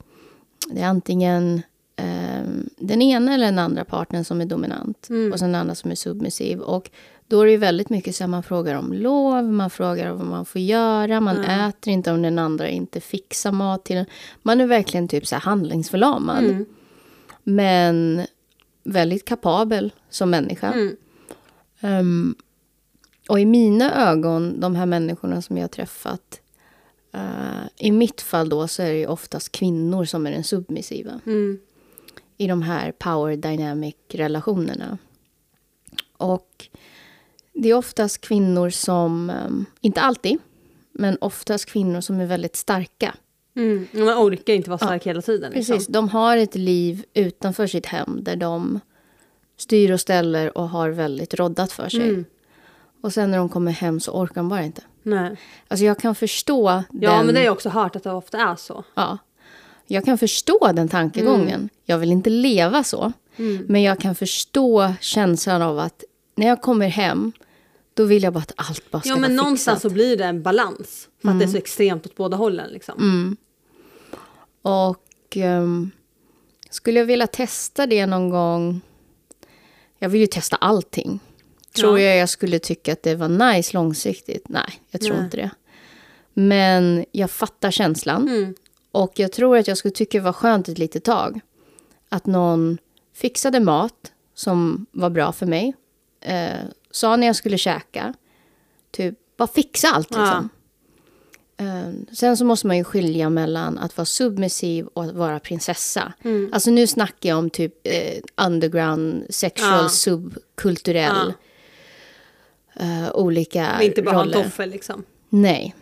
[0.69, 1.61] det är antingen
[1.95, 5.91] ehm, den ena eller den andra partnern som är dominant och sen den andra som
[5.91, 6.59] är submissiv.
[6.59, 6.89] Och
[7.27, 10.45] då är det väldigt mycket så här, man frågar om lov, man frågar vad man
[10.45, 14.05] får göra, man äter inte om den andra inte fixar mat till en.
[14.41, 16.43] Man är verkligen typ så här handlingsförlamad.
[17.43, 18.21] Men
[18.83, 20.73] väldigt kapabel som människa.
[21.79, 22.35] Ehm,
[23.29, 26.41] och i mina ögon, de här människorna som jag har träffat.
[27.13, 31.19] eh, I mitt fall då så är det ju oftast kvinnor som är den submissiva.
[32.37, 34.97] I de här power dynamic relationerna.
[36.17, 36.67] Och
[37.55, 40.37] det är oftast kvinnor som, ehm, inte alltid,
[40.91, 43.15] men oftast kvinnor som är väldigt starka.
[43.55, 43.87] Mm.
[43.91, 45.51] Man orkar inte vara stark hela tiden.
[45.51, 45.73] Liksom.
[45.73, 48.79] Precis, de har ett liv utanför sitt hem där de
[49.57, 52.09] styr och ställer och har väldigt roddat för sig.
[52.09, 52.25] Mm.
[53.01, 54.81] Och sen när de kommer hem så orkar de bara inte.
[55.03, 55.37] Nej.
[55.67, 57.25] Alltså jag kan förstå Ja, den...
[57.25, 58.83] men det har jag också hört att det ofta är så.
[58.95, 59.17] ja,
[59.87, 61.55] jag kan förstå den tankegången.
[61.55, 61.69] Mm.
[61.85, 63.13] Jag vill inte leva så.
[63.67, 66.03] Men jag kan förstå känslan av att
[66.35, 67.31] när jag kommer hem
[67.95, 69.91] då vill jag bara att allt bara ska Ja, men vara någonstans fixat.
[69.91, 71.09] så blir det en balans.
[71.21, 72.69] För att det är så extremt åt båda hållen.
[72.71, 72.99] Liksom.
[72.99, 73.37] Mm.
[74.61, 75.91] Och ehm,
[76.69, 78.81] skulle jag vilja testa det någon gång?
[79.99, 81.19] Jag vill ju testa allting.
[81.75, 82.05] Tror Ja.
[82.05, 84.49] jag jag skulle tycka att det var nice långsiktigt?
[84.49, 85.23] Nej, jag tror Nej.
[85.25, 85.49] inte det.
[86.33, 88.27] Men jag fattar känslan.
[88.29, 88.55] Mm.
[88.91, 91.39] Och jag tror att jag skulle tycka det var skönt ett litet tag.
[92.09, 92.77] Att någon
[93.13, 95.73] fixade mat som var bra för mig.
[96.21, 96.49] Eh,
[96.95, 98.13] sa när jag skulle käka.
[98.91, 100.19] Typ, bara fixa allt Ja.
[100.21, 100.49] liksom.
[101.57, 106.13] Eh, sen så måste man ju skilja mellan att vara submissiv och att vara prinsessa.
[106.23, 106.49] Mm.
[106.53, 109.89] Alltså nu snackar jag om typ eh, underground, sexual, Ja.
[109.89, 111.33] subkulturell.
[112.75, 114.43] eh, olika Men inte bara ha en roller.
[114.43, 115.03] toffel liksom.
[115.29, 115.75] Nej.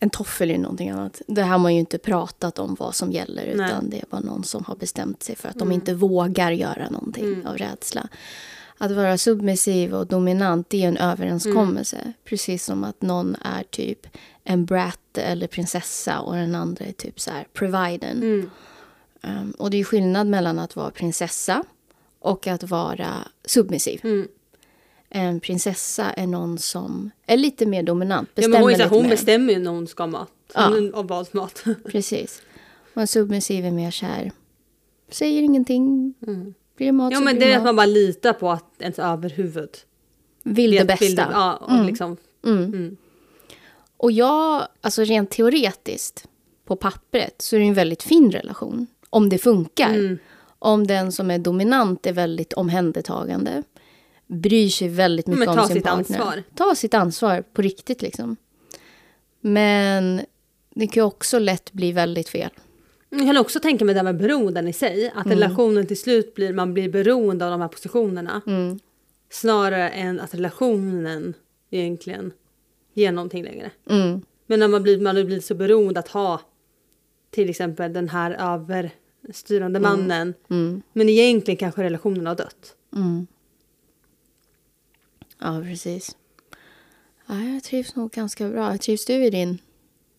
[0.00, 1.22] En toffel är någonting annat.
[1.26, 3.42] Det här har man ju inte pratat om vad som gäller.
[3.44, 3.52] Nej.
[3.54, 3.66] Mm.
[3.66, 6.90] Utan det är bara någon som har bestämt sig för att de inte vågar göra
[6.90, 8.08] någonting av rädsla.
[8.78, 11.96] Att vara submissiv och dominant det är en överenskommelse.
[11.96, 12.12] Mm.
[12.24, 14.06] Precis som att någon är typ
[14.44, 18.16] en brat eller prinsessa och den andra är typ så här providern.
[18.16, 18.50] Mm.
[19.22, 21.64] Um, och det är skillnad mellan att vara prinsessa
[22.18, 24.00] och att vara submissiv.
[24.04, 24.28] Mm.
[25.08, 28.28] En prinsessa är någon som är lite mer dominant.
[28.34, 29.10] Ja, men hon, så hon mer.
[29.10, 30.32] bestämmer ju när hon ska ha mat.
[30.54, 30.66] Ja.
[30.66, 31.64] Hon har valt mat.
[31.84, 32.42] Precis.
[32.94, 34.32] Och en submissiv är mer så här.
[35.10, 36.14] Säger ingenting.
[36.76, 37.12] Blir det mat Mm.
[37.12, 37.66] ja så men blir det är det att mat.
[37.66, 39.70] man bara litar på att ens överhuvud
[40.42, 41.04] Vill det vet- bästa.
[41.04, 42.16] vill det- ja, och liksom,
[43.96, 46.28] Och jag, alltså rent teoretiskt,
[46.66, 48.86] på pappret, så är det en väldigt fin relation.
[49.10, 49.94] Om det funkar.
[49.94, 50.18] Mm.
[50.58, 53.62] Om den som är dominant är väldigt omhändertagande.
[54.26, 56.18] Bryr sig väldigt mycket om ta sin sitt partner.
[56.18, 56.42] ansvar.
[56.54, 58.36] Ta sitt ansvar på riktigt liksom.
[59.40, 60.20] Men
[60.74, 62.50] det kan ju också lätt bli väldigt fel.
[63.16, 65.12] Jag kan också tänka mig det här med beroenden i sig.
[65.14, 65.38] Att Mm.
[65.38, 68.42] relationen till slut blir, man blir beroende av de här positionerna.
[68.46, 68.78] Mm.
[69.30, 71.34] Snarare än att relationen
[71.70, 72.32] egentligen
[72.94, 73.70] ger någonting längre.
[73.90, 74.20] Mm.
[74.46, 76.40] Men när man blir, man blir så beroende att ha
[77.30, 80.34] till exempel den här överstyrande mannen.
[80.50, 80.82] Mm.
[80.92, 82.76] Men egentligen kanske relationen har dött.
[82.96, 83.26] Mm.
[85.40, 86.16] Ja, precis.
[87.26, 88.78] Ja, jag trivs nog ganska bra.
[88.78, 89.58] Trivs du i din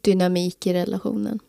[0.01, 1.39] dynamik i relationen?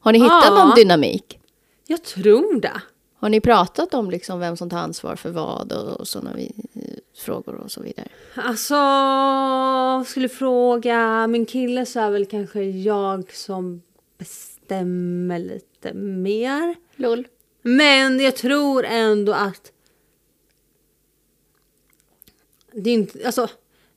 [0.00, 0.64] Har ni hittat Ja.
[0.64, 1.38] någon dynamik?
[1.86, 2.82] Jag tror det.
[3.20, 6.52] Har ni pratat om liksom vem som tar ansvar för vad och, sådana vi,
[7.16, 8.08] frågor och så vidare?
[8.34, 8.74] Alltså,
[10.10, 13.82] skulle fråga min kille så är väl kanske jag som
[14.18, 16.74] bestämmer lite mer.
[16.96, 17.26] Lol.
[17.62, 19.72] Men jag tror ändå att
[22.72, 23.48] det är inte, alltså,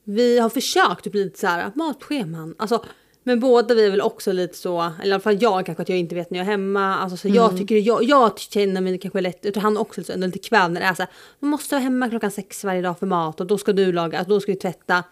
[0.04, 2.56] vi har försökt att bli lite så här matscheman.
[2.58, 2.86] Alltså,
[3.24, 5.90] Men båda vi är väl också lite så, eller i alla fall jag kanske att
[5.90, 6.96] jag inte vet när jag är hemma.
[6.96, 10.18] Alltså, så jag, tycker, jag, jag känner mig kanske lätt, jag tror han också är
[10.18, 13.00] lite kväv när det är så här, man måste vara hemma klockan sex varje dag
[13.00, 15.04] för mat och då ska du laga, då ska du tvätta.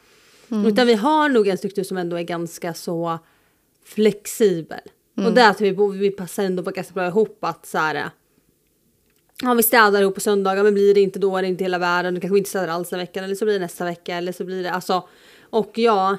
[0.65, 3.19] Utan vi har nog en struktur som ändå är ganska så
[3.85, 4.79] flexibel.
[5.15, 8.09] Och där vi, vi passar ändå ganska bra ihop att så här,
[9.41, 11.77] Ja, vi städar ihop på söndagar men blir det inte då är det inte hela
[11.77, 12.13] världen.
[12.13, 14.45] Du kanske inte städar alls den veckan eller så blir det nästa vecka eller så
[14.45, 15.07] blir det alltså.
[15.49, 16.17] Och ja,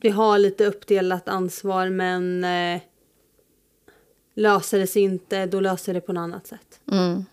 [0.00, 2.80] vi har lite uppdelat ansvar men eh,
[4.34, 6.80] löser det sig inte då löser det på något annat sätt.
[6.92, 7.24] Mm.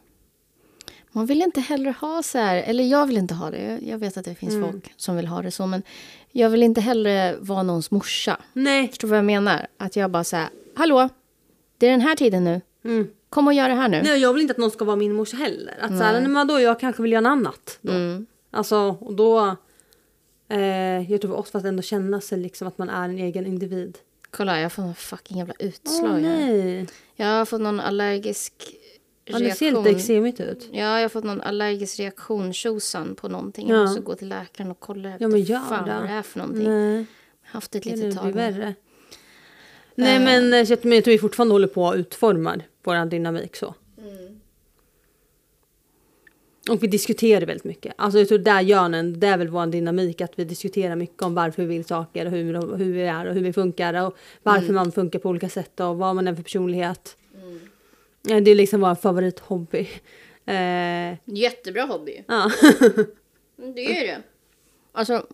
[1.11, 3.79] Man vill inte heller ha så här, eller jag vill inte ha det.
[3.81, 4.71] Jag vet att det finns Mm.
[4.71, 5.83] folk som vill ha det så, men
[6.31, 8.37] jag vill inte heller vara någons morsa.
[8.53, 8.87] Nej.
[8.87, 9.67] Förstår du vad jag menar?
[9.77, 11.09] Att jag bara säger, hallå,
[11.77, 12.61] det är den här tiden nu.
[12.83, 13.07] Mm.
[13.29, 14.01] Kom och gör det här nu.
[14.03, 15.77] Nej, jag vill inte att någon ska vara min morsa heller.
[15.81, 17.77] Att så här, men då jag kanske vill göra något annat.
[17.81, 17.91] Då.
[17.91, 18.25] Mm.
[18.51, 19.55] Alltså, och då...
[20.53, 23.17] Eh, jag tror för oss för att ändå känna sig liksom att man är en
[23.17, 23.97] egen individ.
[24.31, 26.07] Kolla, jag får någon fucking jävla Åh utslag.
[26.07, 26.19] här.
[26.19, 26.87] nej.
[27.15, 28.53] Jag har fått någon allergisk
[29.25, 29.83] Ja, det ser reaktion.
[29.83, 30.69] lite eksemigt ut.
[30.71, 33.69] Ja, jag har fått någon allergisk reaktion, tjosan, på någonting.
[33.69, 33.75] Ja.
[33.75, 35.93] Jag måste gå till läkaren och kolla Ja, men gör fan det.
[35.95, 36.67] vad det är för någonting.
[36.69, 36.93] Nej.
[36.97, 38.31] Jag har haft det ett Det litet blir tag.
[38.33, 38.73] värre.
[39.95, 43.05] Nej men, eh, så att- men jag tror vi fortfarande håller på att utforma vår
[43.05, 43.75] dynamik så.
[46.69, 47.93] Och vi diskuterar väldigt mycket.
[47.97, 51.21] Alltså jag tror där gör den, det är väl vår dynamik att vi diskuterar mycket
[51.21, 54.17] om varför vi vill saker och hur, hur vi är och hur vi funkar och
[54.43, 57.17] varför man funkar på olika sätt och vad man är för personlighet.
[58.21, 59.87] Ja, Det är liksom vår favorithobby.
[60.45, 62.23] Eh, Jättebra hobby.
[62.27, 62.51] ja.
[63.57, 64.21] Mm, Det är det.
[64.91, 65.25] Alltså,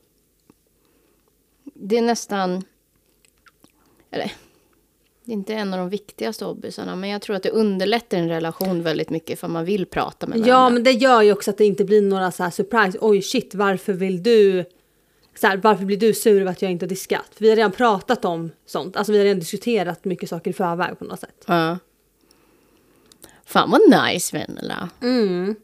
[1.63, 2.63] det är nästan...
[4.11, 4.31] Eller,
[5.29, 8.29] det är inte en av de viktigaste hobbysarna, men jag tror att det underlättar en
[8.29, 10.49] relation väldigt mycket för man vill prata med varandra.
[10.49, 12.97] Ja, men det gör ju också att det inte blir några så här surprise.
[13.01, 14.65] Oj, shit, varför vill du...
[15.35, 17.25] Så här, varför blir du sur över att jag inte har diskat?
[17.31, 18.95] För vi har redan pratat om sånt.
[18.95, 21.43] Alltså vi har redan diskuterat mycket saker i förväg på något sätt.
[21.45, 21.77] Ja.
[23.45, 24.89] Fan vad nice, Venela.
[25.01, 25.55] Mm.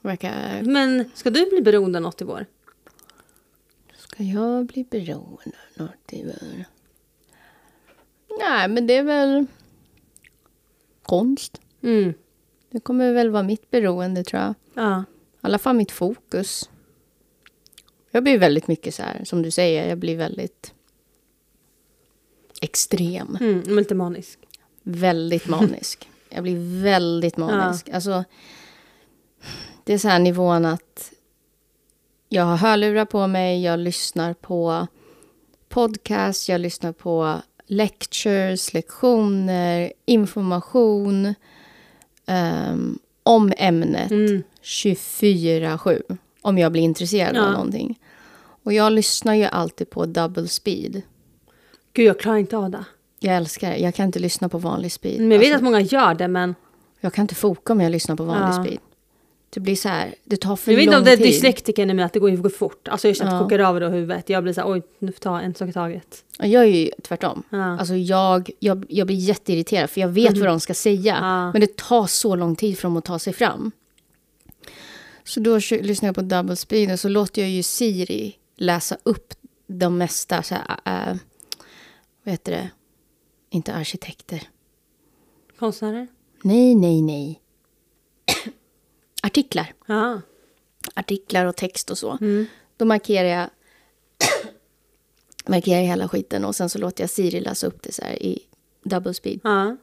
[0.00, 0.62] Verkar...
[0.62, 2.46] Men ska du bli beroende av något i vår?
[3.96, 6.64] Ska jag bli beroende av något i världen?
[8.38, 9.46] Nej, men det är väl
[11.02, 11.60] konst.
[11.82, 12.14] Mm.
[12.70, 14.54] Det kommer väl vara mitt beroende, tror jag.
[14.74, 15.00] Ja.
[15.00, 15.04] I
[15.40, 16.70] alla fall mitt fokus.
[18.10, 20.74] Jag blir väldigt mycket så här, som du säger, jag blir väldigt
[22.60, 23.38] extrem.
[23.40, 24.38] Mm, lite manisk.
[24.82, 26.08] Väldigt manisk.
[26.28, 27.88] Jag blir väldigt manisk.
[27.88, 28.24] Alltså,
[29.84, 31.12] det är så här nivån att
[32.28, 34.86] jag har hörlurar på mig, jag lyssnar på
[35.68, 41.34] podcast, jag lyssnar på lectures, lektioner, information
[42.26, 44.42] ehm, om ämnet Mm.
[44.62, 46.02] 24-7
[46.42, 47.50] om jag blir intresserad av Ja.
[47.50, 47.98] någonting.
[48.64, 51.02] Och jag lyssnar ju alltid på double speed.
[51.92, 52.84] Gud, jag klarar inte av det.
[53.20, 53.76] Jag älskar det.
[53.76, 55.20] Jag kan inte lyssna på vanlig speed.
[55.20, 56.54] Men jag vet Alltså, att många gör det, men
[57.00, 58.64] jag kan inte foka om jag lyssnar på vanlig Ja.
[58.64, 58.78] speed.
[59.50, 61.26] Det blir så här, det tar för jag vet lång inte om det är tid.
[61.26, 62.88] dyslektiker i mig att det går, går fort.
[62.88, 63.38] Alltså jag känner att Ja.
[63.38, 64.28] det kokar över i huvudet.
[64.28, 66.24] Jag blir så här, oj, nu får jag ta en sak i taget.
[66.38, 67.42] Jag är ju tvärtom.
[67.50, 67.78] Ja.
[67.78, 71.18] Alltså jag, jag, jag blir jätteirriterad för jag vet vad de ska säga.
[71.20, 71.52] Ja.
[71.52, 73.72] Men det tar så lång tid för dem att ta sig fram.
[75.24, 79.34] Så då lyssnar jag på double speed och så låter jag ju Siri läsa upp
[79.66, 81.16] de mesta, så här, äh,
[82.24, 82.70] vad heter det?
[83.50, 84.42] Inte arkitekter.
[85.58, 86.06] Konstnärer?
[86.42, 87.40] Nej, nej, nej.
[89.26, 89.72] Artiklar.
[89.86, 90.20] Ja.
[90.94, 92.18] Artiklar och text och så.
[92.20, 92.46] Mm.
[92.76, 93.50] Då markerar jag
[95.46, 98.22] markerar jag hela skiten och sen så låter jag Siri läsa upp det så här
[98.22, 98.42] i
[98.82, 99.40] double speed.
[99.42, 99.76] ja.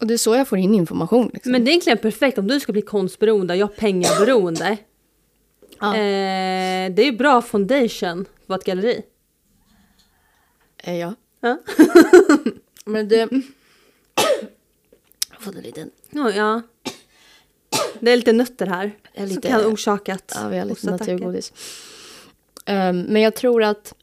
[0.00, 1.30] Och det är så jag får in information.
[1.32, 1.52] Liksom.
[1.52, 4.76] Men det är egentligen perfekt om du ska bli konstberoende och jag pengaberoende.
[5.80, 5.94] Ja.
[5.96, 9.02] Eh, det är ju bra foundation på ett galleri.
[10.78, 11.14] Eh, ja.
[11.40, 11.58] Ja.
[12.84, 13.16] Men det...
[13.16, 13.28] Jag
[15.30, 15.90] har fått en liten...
[16.10, 16.62] Ja, ja.
[18.00, 18.92] Det är lite nötter här.
[19.16, 21.52] Som lite- kan ha orsakat Ja, vi har lite naturgodis.
[22.66, 23.94] Ehm, men jag tror att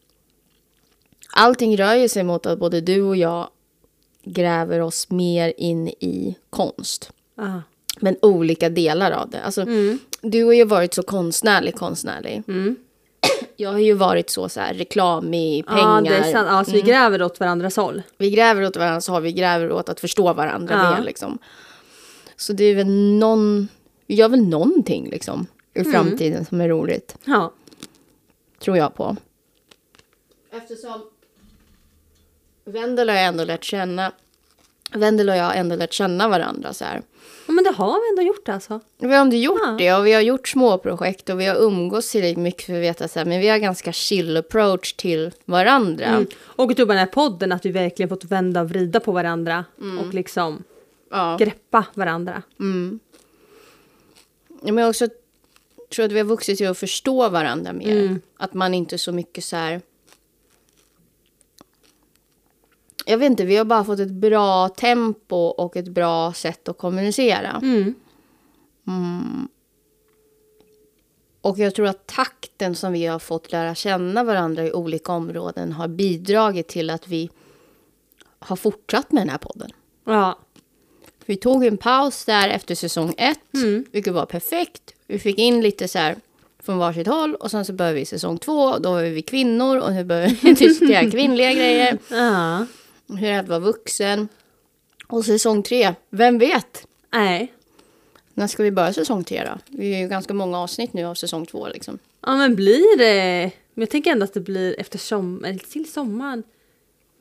[1.34, 3.48] allting rör ju sig mot att både du och jag
[4.24, 7.12] gräver oss mer in i konst.
[7.38, 7.62] Ja.
[8.00, 9.42] Men olika delar av det.
[9.44, 9.65] Alltså,
[10.22, 12.44] Du har ju varit så konstnärlig, konstnärlig.
[12.48, 12.76] Mm.
[13.56, 15.82] Jag har ju varit så, så här, reklamig, pengar.
[16.06, 16.48] Ja, det är sant.
[16.52, 18.02] Ja, så vi gräver åt varandras håll.
[18.18, 20.98] Vi gräver åt varandra så har vi gräver åt att förstå varandra Ja.
[20.98, 21.06] mer.
[21.06, 21.38] Liksom.
[22.39, 23.67] Så det är väl någon...
[24.08, 27.17] Vi gör väl någonting liksom, i framtiden som är roligt.
[27.25, 27.54] Ja.
[28.60, 29.15] Tror jag på.
[30.52, 31.02] Eftersom
[32.65, 34.12] Wendel har jag ändå lärt känna
[34.93, 37.02] Vendela och jag har ändå lärt känna varandra så här.
[37.47, 38.80] Ja, men det har vi ändå gjort alltså.
[38.97, 39.75] Vi har ändå gjort Ja.
[39.78, 42.82] det och vi har gjort små projekt och vi har umgås tillräckligt mycket för att
[42.82, 46.06] veta så här, men vi har ganska chill approach till varandra.
[46.06, 46.28] Mm.
[46.38, 49.65] Och typ den här podden att vi verkligen fått vända och vrida på varandra
[49.99, 50.63] och liksom
[51.10, 51.38] Ja.
[51.39, 52.43] greppa varandra.
[52.58, 52.63] Ja,
[54.62, 55.08] Men jag också
[55.89, 58.06] tror att vi har vuxit till att förstå varandra mer.
[58.06, 58.22] Mm.
[58.38, 59.82] Att man inte så mycket så här...
[63.06, 66.78] Jag vet inte, vi har bara fått ett bra tempo och ett bra sätt att
[66.78, 67.60] kommunicera.
[67.62, 67.95] Mm.
[71.41, 75.72] Och jag tror att takten som vi har fått lära känna varandra i olika områden
[75.72, 77.30] har bidragit till att vi
[78.39, 79.72] har fortsatt med den här podden.
[80.04, 80.39] Ja.
[81.30, 83.86] Vi tog en paus där efter säsong ett, Mm.
[83.92, 84.94] vilket var perfekt.
[85.08, 86.15] Vi fick in lite så här
[86.63, 88.78] från varsitt håll och sen så började vi säsong två.
[88.78, 91.98] Då var vi kvinnor och nu börjar vi diskutera kvinnliga grejer.
[92.10, 92.65] Ja.
[93.08, 94.28] Hur det är att vara vuxen.
[95.08, 96.88] Och säsong tre, vem vet?
[97.13, 97.54] Nej.
[98.34, 99.60] När ska vi börja säsong tre då?
[99.78, 102.00] Vi är ju ganska många avsnitt nu av säsong två liksom.
[102.26, 103.52] Ja men blir det...
[103.74, 106.44] Men jag tänker ändå att det blir efter sommaren, eller till sommaren.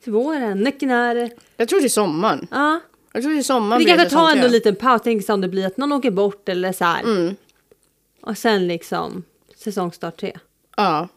[0.03, 1.31] Till våren, när?
[1.57, 2.47] Jag tror till sommaren.
[2.51, 2.79] Ja.
[3.13, 5.41] Jag tror till sommaren Vi blir kanske tar ändå en liten paus, tänk så om
[5.41, 7.03] det blir att någon åker bort eller så här.
[7.03, 7.35] Mm.
[8.21, 9.23] Och sen liksom
[9.55, 10.37] säsongstart tre.
[10.77, 11.07] Ja.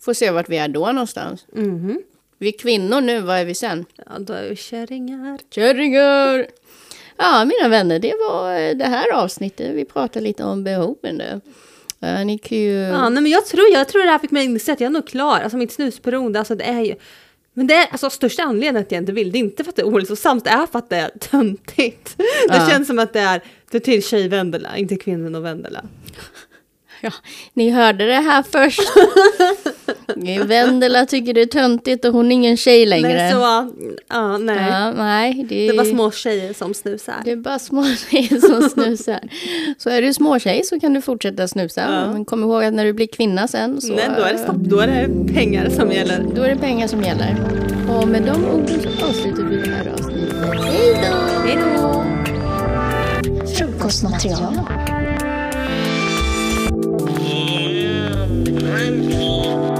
[0.00, 1.46] Får se vart vi är då någonstans.
[1.52, 2.02] Mhm.
[2.38, 3.84] Vi är kvinnor nu, vad är vi sen?
[4.06, 5.38] Ja då är vi kärringar.
[5.50, 6.46] Kärringar!
[7.16, 9.74] Ja, mina vänner, det var eh, det här avsnittet.
[9.74, 11.40] Vi pratade lite om behoven nu.
[11.98, 12.72] Ja, ni kan ju...
[12.72, 14.88] Ja nej, men jag tror, jag tror det här fick mig att inse att jag
[14.88, 15.40] är nog klar.
[15.40, 16.94] Alltså mitt snusberoende, alltså det är ju...
[17.58, 19.76] Men det är alltså största anledningen att jag inte vill, det är inte för att
[19.76, 22.14] det är ohälsosamt, det är för att det är töntigt.
[22.16, 22.68] Det Ja.
[22.70, 25.84] känns som att det är, det är till tjejvendela, inte kvinnor och vendela.
[27.00, 27.10] Ja,
[27.54, 28.80] ni hörde det här först.
[30.46, 33.08] Vendela tycker det är töntigt och hon är ingen tjej längre.
[33.08, 33.70] Nej, så,
[34.08, 34.70] ja, nej.
[34.70, 37.14] Ja, nej, det, Det är bara små tjejer som snusar.
[37.24, 39.20] Det är bara små tjejer som snusar.
[39.78, 41.80] Så är du små tjej så kan du fortsätta snusa.
[41.80, 42.12] Ja.
[42.12, 43.92] Men kom ihåg att när du blir kvinna sen så...
[43.92, 46.26] Nej, då är det stopp, då är det pengar som gäller.
[46.34, 47.36] Då är det pengar som gäller.
[47.88, 50.34] Och med de orden så avslutar vi det här avsnittet.
[50.64, 51.16] Hej då!
[51.46, 52.04] Hej då!
[53.58, 54.60] Frukostmaterial
[58.76, 59.75] friends.